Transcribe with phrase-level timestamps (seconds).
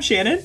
[0.00, 0.42] I'm Shannon.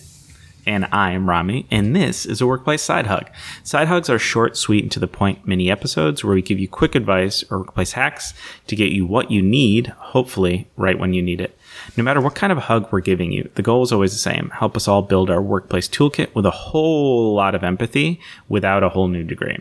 [0.66, 3.30] And I am Rami, and this is a Workplace Side Hug.
[3.64, 6.68] Side Hugs are short, sweet, and to the point mini episodes where we give you
[6.68, 8.34] quick advice or workplace hacks
[8.68, 11.58] to get you what you need, hopefully, right when you need it.
[11.96, 14.50] No matter what kind of hug we're giving you, the goal is always the same
[14.50, 18.20] help us all build our workplace toolkit with a whole lot of empathy
[18.50, 19.58] without a whole new degree.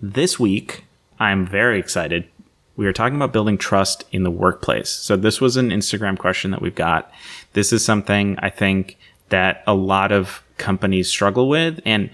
[0.00, 0.84] This week,
[1.18, 2.28] I'm very excited.
[2.76, 4.88] We are talking about building trust in the workplace.
[4.88, 7.10] So, this was an Instagram question that we've got.
[7.54, 8.96] This is something I think
[9.32, 11.80] that a lot of companies struggle with.
[11.84, 12.10] And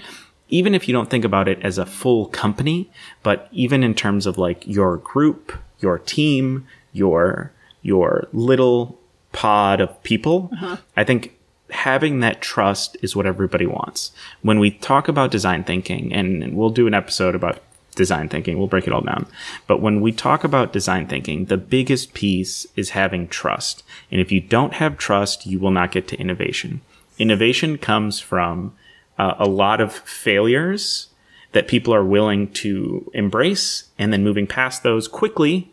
[0.48, 2.88] even if you don't think about it as a full company,
[3.22, 8.98] but even in terms of like your group, your team, your your little
[9.32, 10.76] pod of people, uh-huh.
[10.96, 11.36] I think
[11.70, 14.12] having that trust is what everybody wants.
[14.42, 17.62] When we talk about design thinking, and we'll do an episode about
[17.94, 19.26] design thinking, we'll break it all down.
[19.66, 23.82] But when we talk about design thinking, the biggest piece is having trust.
[24.10, 26.80] And if you don't have trust, you will not get to innovation
[27.18, 28.74] innovation comes from
[29.18, 31.08] uh, a lot of failures
[31.52, 35.70] that people are willing to embrace and then moving past those quickly.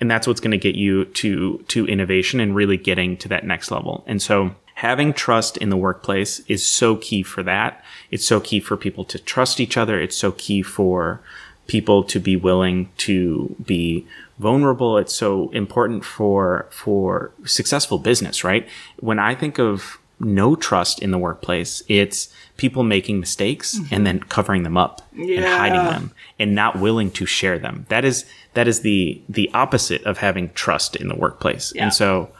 [0.00, 3.46] And that's what's going to get you to to innovation and really getting to that
[3.46, 4.04] next level.
[4.06, 7.82] And so having trust in the workplace is so key for that.
[8.10, 10.00] It's so key for people to trust each other.
[10.00, 11.20] It's so key for
[11.66, 14.06] people to be willing to be
[14.38, 14.98] vulnerable.
[14.98, 18.68] It's so important for for successful business right?
[18.98, 21.82] When i think of no trust in the workplace.
[21.88, 23.94] It's people making mistakes mm-hmm.
[23.94, 25.36] and then covering them up yeah.
[25.36, 27.86] and hiding them and not willing to share them.
[27.88, 31.72] That is that is the the opposite of having trust in the workplace.
[31.74, 31.84] Yeah.
[31.84, 32.30] And so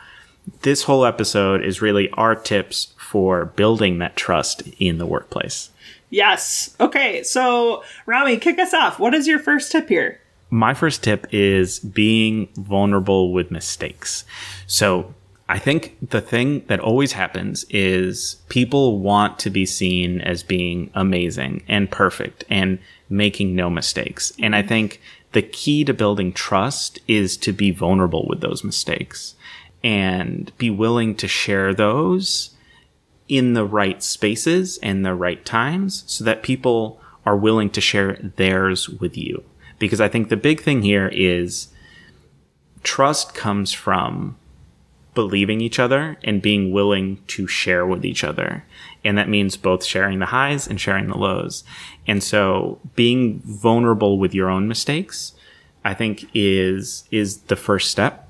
[0.63, 5.71] this whole episode is really our tips for building that trust in the workplace.
[6.11, 6.77] Yes.
[6.79, 7.23] Okay.
[7.23, 8.99] So, Rami, kick us off.
[8.99, 10.21] What is your first tip here?
[10.51, 14.25] My first tip is being vulnerable with mistakes.
[14.67, 15.15] So,
[15.49, 20.91] I think the thing that always happens is people want to be seen as being
[20.95, 22.79] amazing and perfect and
[23.11, 24.33] making no mistakes.
[24.39, 24.69] And I mm-hmm.
[24.69, 25.01] think
[25.33, 29.35] the key to building trust is to be vulnerable with those mistakes
[29.83, 32.51] and be willing to share those
[33.29, 38.15] in the right spaces and the right times so that people are willing to share
[38.37, 39.43] theirs with you.
[39.79, 41.69] Because I think the big thing here is
[42.83, 44.37] trust comes from
[45.15, 48.65] believing each other and being willing to share with each other.
[49.05, 51.65] And that means both sharing the highs and sharing the lows.
[52.07, 55.33] And so being vulnerable with your own mistakes,
[55.85, 58.29] I think is, is the first step.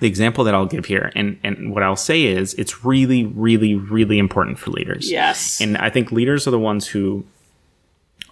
[0.00, 3.74] The example that I'll give here and, and what I'll say is it's really, really,
[3.74, 5.10] really important for leaders.
[5.10, 5.60] Yes.
[5.60, 7.24] And I think leaders are the ones who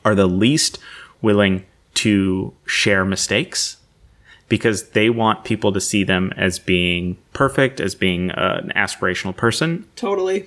[0.05, 0.79] are the least
[1.21, 3.77] willing to share mistakes
[4.52, 9.34] because they want people to see them as being perfect, as being uh, an aspirational
[9.34, 9.88] person.
[9.96, 10.46] Totally.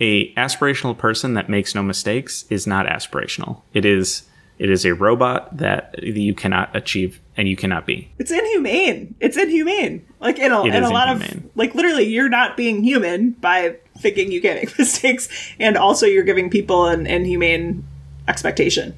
[0.00, 3.60] A aspirational person that makes no mistakes is not aspirational.
[3.74, 4.24] It is
[4.58, 8.10] it is a robot that you cannot achieve and you cannot be.
[8.18, 9.14] It's inhumane.
[9.20, 10.04] It's inhumane.
[10.18, 11.44] Like in a, in a lot inhumane.
[11.44, 15.28] of like literally you're not being human by thinking you can't make mistakes
[15.60, 17.86] and also you're giving people an inhumane
[18.26, 18.96] expectation.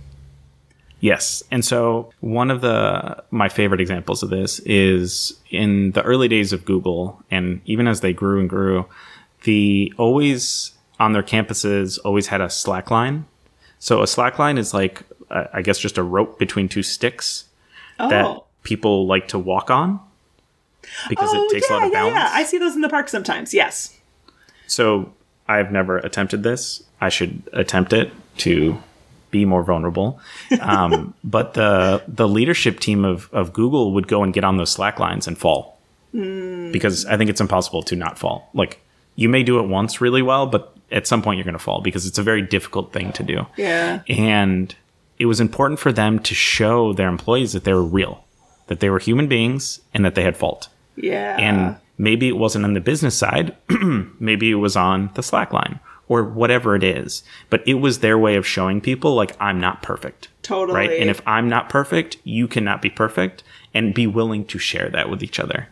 [1.04, 1.42] Yes.
[1.50, 6.50] And so one of the my favorite examples of this is in the early days
[6.50, 8.86] of Google and even as they grew and grew,
[9.42, 13.26] the always on their campuses always had a slack line.
[13.78, 17.50] So a slack line is like uh, I guess just a rope between two sticks
[18.00, 18.08] oh.
[18.08, 20.00] that people like to walk on
[21.10, 22.14] because oh, it takes yeah, a lot of balance.
[22.14, 22.30] Yeah, yeah.
[22.32, 23.52] I see those in the park sometimes.
[23.52, 23.94] Yes.
[24.66, 25.12] So
[25.48, 26.82] I've never attempted this.
[26.98, 28.82] I should attempt it to
[29.34, 30.20] be more vulnerable.
[30.60, 34.70] Um, but the the leadership team of, of Google would go and get on those
[34.70, 35.76] slack lines and fall
[36.14, 36.72] mm.
[36.72, 38.48] because I think it's impossible to not fall.
[38.54, 38.80] Like
[39.16, 41.80] you may do it once really well, but at some point you're going to fall
[41.80, 43.44] because it's a very difficult thing to do.
[43.56, 44.02] Yeah.
[44.08, 44.72] And
[45.18, 48.24] it was important for them to show their employees that they were real,
[48.68, 50.68] that they were human beings and that they had fault.
[50.94, 51.36] Yeah.
[51.38, 53.56] And maybe it wasn't on the business side,
[54.20, 57.22] maybe it was on the slack line or whatever it is.
[57.50, 60.28] But it was their way of showing people, like, I'm not perfect.
[60.42, 60.76] Totally.
[60.76, 61.00] Right.
[61.00, 63.42] And if I'm not perfect, you cannot be perfect
[63.72, 65.68] and be willing to share that with each other.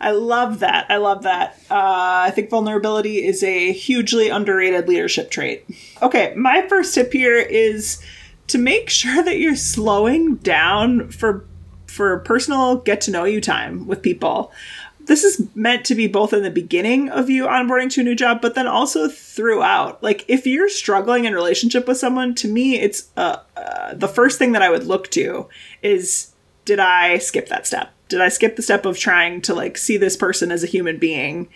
[0.00, 0.86] I love that.
[0.88, 1.58] I love that.
[1.70, 5.66] Uh, I think vulnerability is a hugely underrated leadership trait.
[6.00, 8.02] Okay, my first tip here is
[8.46, 11.44] to make sure that you're slowing down for
[11.86, 14.52] for personal get to know you time with people
[15.10, 18.14] this is meant to be both in the beginning of you onboarding to a new
[18.14, 20.00] job, but then also throughout.
[20.04, 24.38] Like, if you're struggling in relationship with someone, to me, it's uh, uh, the first
[24.38, 25.48] thing that I would look to
[25.82, 26.30] is
[26.64, 27.90] did I skip that step?
[28.08, 30.98] Did I skip the step of trying to like see this person as a human
[30.98, 31.48] being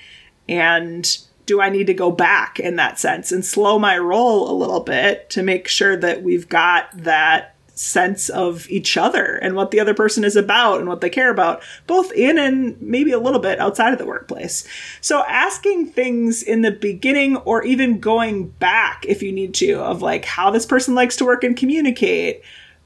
[0.49, 1.17] and
[1.47, 4.81] do I need to go back in that sense and slow my roll a little
[4.81, 9.81] bit to make sure that we've got that sense of each other and what the
[9.81, 13.41] other person is about and what they care about, both in and maybe a little
[13.41, 14.67] bit outside of the workplace.
[15.01, 20.03] So asking things in the beginning or even going back if you need to of
[20.03, 22.43] like how this person likes to work and communicate,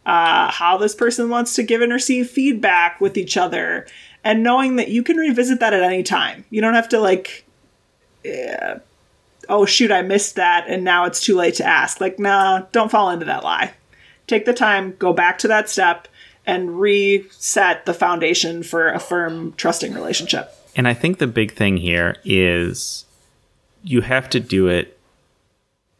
[0.06, 3.86] uh, how this person wants to give and receive feedback with each other,
[4.24, 6.44] and knowing that you can revisit that at any time.
[6.48, 7.44] You don't have to like,
[8.24, 8.78] yeah,
[9.50, 12.00] oh shoot, I missed that and now it's too late to ask.
[12.00, 13.74] Like, nah, don't fall into that lie
[14.28, 16.06] take the time, go back to that step,
[16.46, 20.54] and reset the foundation for a firm, trusting relationship.
[20.76, 23.04] And I think the big thing here is
[23.82, 24.98] you have to do it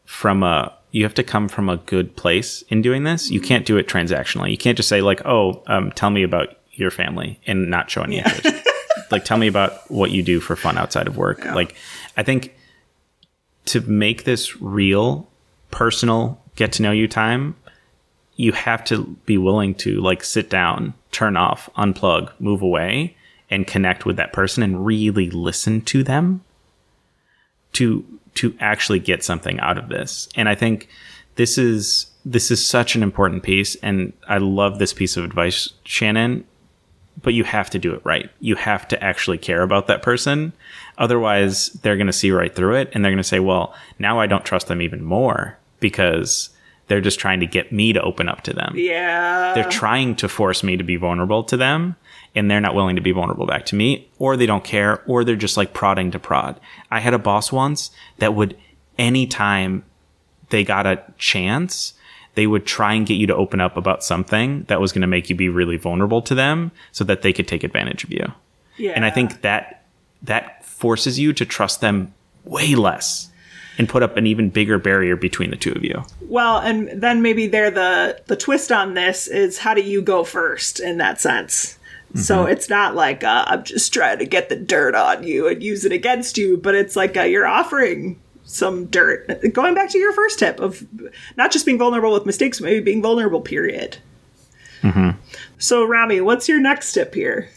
[0.05, 3.29] from a you have to come from a good place in doing this.
[3.29, 4.49] You can't do it transactionally.
[4.49, 8.01] You can't just say like, "Oh, um, tell me about your family," and not show
[8.01, 8.33] any yeah.
[8.33, 8.67] interest.
[9.11, 11.43] like, tell me about what you do for fun outside of work.
[11.43, 11.53] Yeah.
[11.53, 11.75] Like,
[12.17, 12.55] I think
[13.65, 15.29] to make this real,
[15.69, 17.55] personal, get to know you time,
[18.39, 23.13] you have to be willing to like sit down, turn off, unplug, move away,
[23.49, 26.41] and connect with that person and really listen to them
[27.73, 28.05] to
[28.35, 30.29] to actually get something out of this.
[30.35, 30.87] And I think
[31.35, 35.73] this is this is such an important piece and I love this piece of advice,
[35.83, 36.45] Shannon,
[37.21, 38.29] but you have to do it right.
[38.39, 40.53] You have to actually care about that person.
[40.97, 44.17] Otherwise, they're going to see right through it and they're going to say, "Well, now
[44.17, 46.51] I don't trust them even more because
[46.89, 48.73] they're just trying to get me to open up to them.
[48.75, 49.53] Yeah.
[49.53, 51.95] They're trying to force me to be vulnerable to them
[52.35, 55.23] and they're not willing to be vulnerable back to me or they don't care or
[55.23, 56.59] they're just like prodding to prod.
[56.89, 58.57] I had a boss once that would
[58.97, 59.85] anytime
[60.49, 61.93] they got a chance,
[62.33, 65.07] they would try and get you to open up about something that was going to
[65.07, 68.25] make you be really vulnerable to them so that they could take advantage of you.
[68.77, 68.93] Yeah.
[68.95, 69.85] And I think that
[70.23, 72.13] that forces you to trust them
[72.45, 73.28] way less
[73.79, 76.03] and put up an even bigger barrier between the two of you.
[76.21, 80.23] Well, and then maybe there the the twist on this is how do you go
[80.23, 81.79] first in that sense?
[82.09, 82.19] Mm-hmm.
[82.19, 85.63] So it's not like uh, I'm just trying to get the dirt on you and
[85.63, 89.53] use it against you, but it's like uh, you're offering some dirt.
[89.53, 90.85] Going back to your first tip of
[91.37, 93.41] not just being vulnerable with mistakes, maybe being vulnerable.
[93.41, 93.97] Period.
[94.81, 95.11] Mm-hmm.
[95.57, 97.49] So, Rami, what's your next tip here?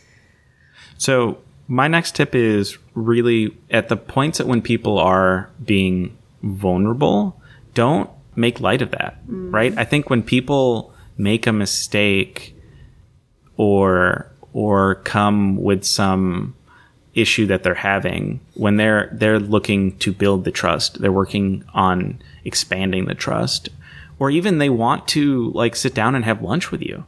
[0.99, 1.39] So
[1.73, 7.41] my next tip is really at the points that when people are being vulnerable,
[7.73, 9.51] don't make light of that, mm.
[9.51, 9.73] right?
[9.79, 12.55] I think when people make a mistake
[13.57, 16.55] or or come with some
[17.15, 22.19] issue that they're having when they're they're looking to build the trust they're working on
[22.45, 23.69] expanding the trust
[24.19, 27.05] or even they want to like sit down and have lunch with you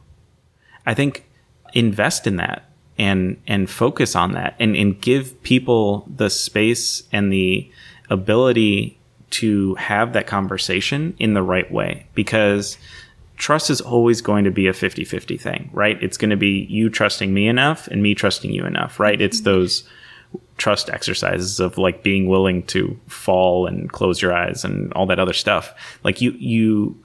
[0.85, 1.27] i think
[1.73, 7.31] invest in that and and focus on that and, and give people the space and
[7.31, 7.69] the
[8.09, 8.97] ability
[9.31, 12.77] to have that conversation in the right way because
[13.37, 16.01] trust is always going to be a 50-50 thing right?
[16.01, 19.19] It's going to be you trusting me enough and me trusting you enough right?
[19.19, 19.51] It's mm-hmm.
[19.51, 19.89] those
[20.57, 25.19] trust exercises of like being willing to fall and close your eyes and all that
[25.19, 25.73] other stuff.
[26.03, 27.03] Like you you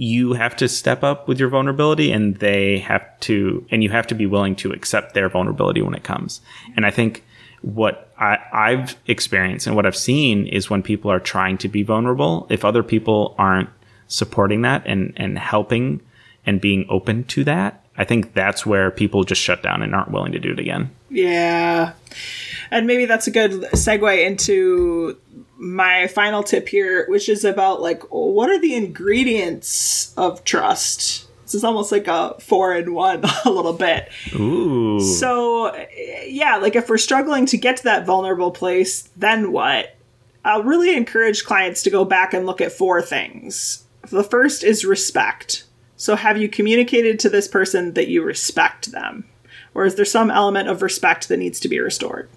[0.00, 4.06] you have to step up with your vulnerability and they have to and you have
[4.06, 6.40] to be willing to accept their vulnerability when it comes.
[6.74, 7.22] And i think
[7.60, 11.82] what I, i've experienced and what i've seen is when people are trying to be
[11.82, 13.68] vulnerable if other people aren't
[14.08, 16.00] supporting that and and helping
[16.46, 20.10] and being open to that i think that's where people just shut down and aren't
[20.10, 21.92] willing to do it again yeah
[22.70, 25.18] and maybe that's a good segue into
[25.60, 31.26] my final tip here, which is about like what are the ingredients of trust?
[31.44, 34.10] This is almost like a four in one a little bit.
[34.34, 35.00] Ooh.
[35.00, 35.74] So
[36.26, 39.96] yeah, like if we're struggling to get to that vulnerable place, then what?
[40.44, 43.84] I'll really encourage clients to go back and look at four things.
[44.08, 45.64] The first is respect.
[45.96, 49.29] So have you communicated to this person that you respect them?
[49.74, 52.28] Or is there some element of respect that needs to be restored?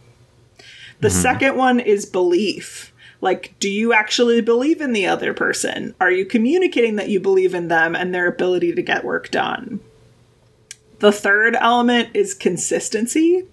[1.00, 1.22] The mm-hmm.
[1.22, 2.94] second one is belief.
[3.22, 5.96] Like, do you actually believe in the other person?
[6.02, 9.80] Are you communicating that you believe in them and their ability to get work done?
[11.00, 13.48] The third element is consistency.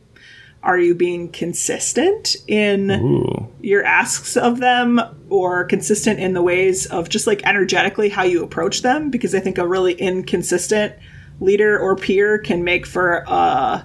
[0.63, 3.49] Are you being consistent in Ooh.
[3.61, 8.43] your asks of them or consistent in the ways of just like energetically how you
[8.43, 9.11] approach them?
[9.11, 10.95] Because I think a really inconsistent
[11.41, 13.85] leader or peer can make for a,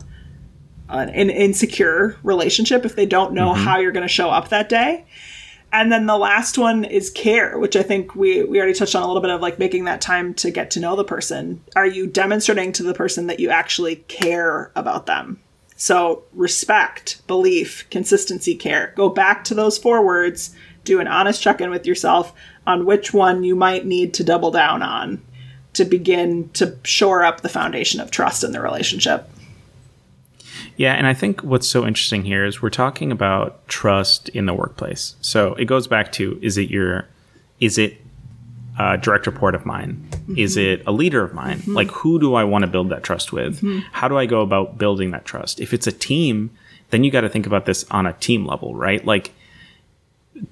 [0.89, 3.63] an insecure relationship if they don't know mm-hmm.
[3.63, 5.05] how you're going to show up that day.
[5.73, 9.03] And then the last one is care, which I think we, we already touched on
[9.03, 11.61] a little bit of like making that time to get to know the person.
[11.75, 15.41] Are you demonstrating to the person that you actually care about them
[15.75, 18.93] So, respect, belief, consistency, care.
[18.95, 22.33] Go back to those four words, do an honest check in with yourself
[22.65, 25.21] on which one you might need to double down on
[25.75, 29.29] to begin to shore up the foundation of trust in the relationship.
[30.77, 34.53] Yeah, and I think what's so interesting here is we're talking about trust in the
[34.53, 35.15] workplace.
[35.21, 37.07] So it goes back to is it your
[37.59, 38.01] is it
[38.77, 40.05] a direct report of mine?
[40.09, 40.37] Mm-hmm.
[40.37, 41.59] Is it a leader of mine?
[41.59, 41.75] Mm-hmm.
[41.75, 43.57] Like who do I want to build that trust with?
[43.57, 43.79] Mm-hmm.
[43.91, 45.61] How do I go about building that trust?
[45.61, 46.51] If it's a team,
[46.89, 49.05] then you got to think about this on a team level, right?
[49.05, 49.31] Like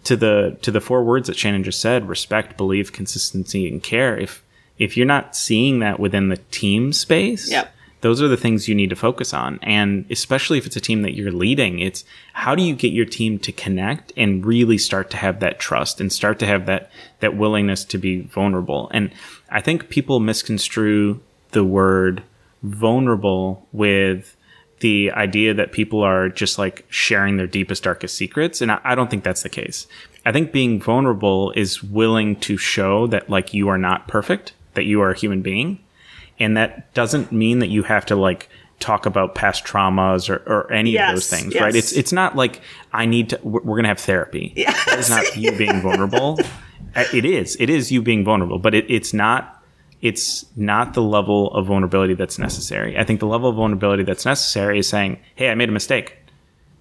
[0.06, 4.18] to the to the four words that Shannon just said, respect, belief, consistency, and care.
[4.18, 4.43] If
[4.78, 8.76] if you're not seeing that within the team space, yep those are the things you
[8.76, 9.60] need to focus on.
[9.64, 12.04] And especially if it's a team that you're leading, it's
[12.34, 16.02] how do you get your team to connect and really start to have that trust
[16.02, 18.92] and start to have that, that willingness to be vulnerable.
[18.94, 19.14] And
[19.50, 22.24] I think people misconstrue the word
[22.62, 24.36] vulnerable with
[24.82, 28.60] the idea that people are just like sharing their deepest, darkest secrets.
[28.60, 29.88] And I, I don't think that's the case.
[30.26, 34.86] I think being vulnerable is willing to show that like you are not perfect, that
[34.86, 35.80] you are a human being
[36.40, 38.50] and that doesn't mean that you have to like
[38.80, 41.64] talk about past traumas or, or any yes, of those things, yes.
[41.64, 41.76] right?
[41.76, 42.62] It's it's not like
[42.92, 43.40] I need to.
[43.44, 44.54] We're, we're gonna have therapy.
[44.56, 44.78] Yes.
[44.88, 46.40] It's not you being vulnerable.
[46.96, 47.58] Uh, it is.
[47.60, 49.64] It is you being vulnerable, but it, it's not.
[50.02, 53.00] It's not the level of vulnerability that's necessary.
[53.00, 56.18] I think the level of vulnerability that's necessary is saying, "Hey, I made a mistake.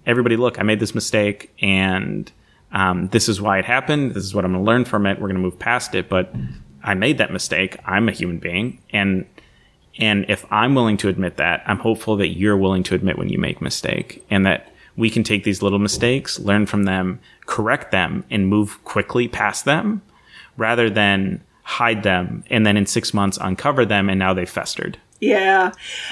[0.04, 2.30] Everybody, look, I made this mistake, and
[2.72, 4.10] um, this is why it happened.
[4.10, 5.18] This is what I'm going to learn from it.
[5.18, 6.34] We're going to move past it, but."
[6.82, 7.76] I made that mistake.
[7.84, 9.26] I'm a human being, and
[9.98, 13.28] and if I'm willing to admit that, I'm hopeful that you're willing to admit when
[13.28, 17.90] you make mistake and that we can take these little mistakes, learn from them, correct
[17.92, 20.02] them, and move quickly past them
[20.56, 24.98] rather than hide them and then in six months uncover them and now they've festered.
[25.22, 25.70] Yeah.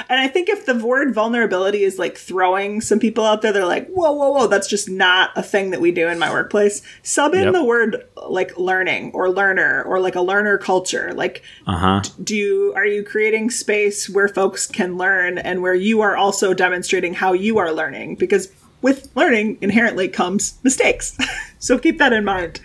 [0.08, 3.66] And I think if the word vulnerability is like throwing some people out there, they're
[3.66, 6.80] like, whoa, whoa, whoa, that's just not a thing that we do in my workplace.
[7.02, 7.52] Sub in yep.
[7.52, 11.12] the word like learning or learner or like a learner culture.
[11.12, 12.02] Like, uh-huh.
[12.22, 16.54] do you, are you creating space where folks can learn and where you are also
[16.54, 18.14] demonstrating how you are learning?
[18.14, 21.16] Because with learning inherently comes mistakes.
[21.58, 22.60] so keep that in mind.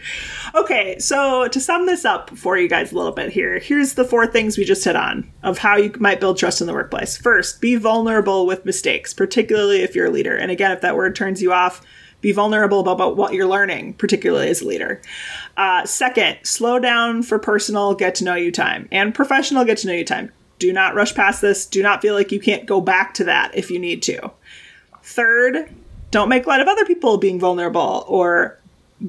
[0.54, 4.06] Okay, so to sum this up for you guys a little bit here, here's the
[4.06, 7.18] four things we just hit on of how you might build trust in the workplace.
[7.18, 10.36] First, be vulnerable with mistakes, particularly if you're a leader.
[10.36, 11.82] And again, if that word turns you off,
[12.22, 15.02] be vulnerable about what you're learning, particularly as a leader.
[15.58, 19.88] Uh, second, slow down for personal get to know you time and professional get to
[19.88, 20.32] know you time.
[20.58, 21.66] Do not rush past this.
[21.66, 24.32] Do not feel like you can't go back to that if you need to.
[25.04, 25.70] Third,
[26.12, 28.60] don't make light of other people being vulnerable or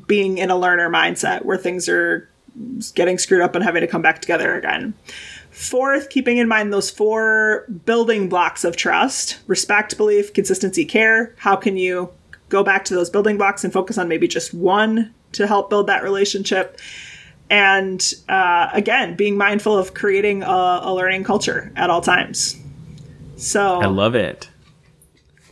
[0.07, 2.29] being in a learner mindset where things are
[2.95, 4.95] getting screwed up and having to come back together again.
[5.51, 11.35] Fourth, keeping in mind those four building blocks of trust respect, belief, consistency, care.
[11.39, 12.11] How can you
[12.49, 15.87] go back to those building blocks and focus on maybe just one to help build
[15.87, 16.79] that relationship?
[17.49, 22.57] And uh, again, being mindful of creating a, a learning culture at all times.
[23.37, 24.49] So I love it.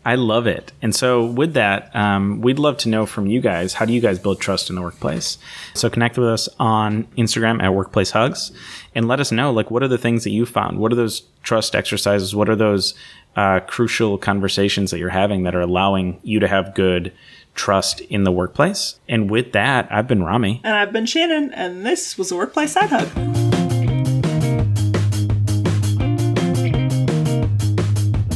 [0.05, 0.73] I love it.
[0.83, 4.01] And so, with that, um, we'd love to know from you guys how do you
[4.01, 5.39] guys build trust in the workplace?
[5.73, 8.53] So, connect with us on Instagram at Workplace Hugs
[8.95, 10.79] and let us know like what are the things that you found?
[10.79, 12.35] What are those trust exercises?
[12.35, 12.95] What are those
[13.37, 17.13] uh, crucial conversations that you're having that are allowing you to have good
[17.55, 18.99] trust in the workplace?
[19.09, 20.61] And with that, I've been Rami.
[20.65, 23.44] And I've been Shannon, and this was a Workplace Side Hug.